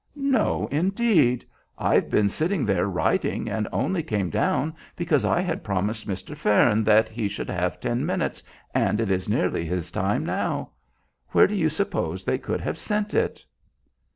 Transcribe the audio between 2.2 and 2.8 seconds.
sitting